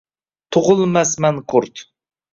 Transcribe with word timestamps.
туғилмас 0.55 1.11
манқурт! 1.27 1.85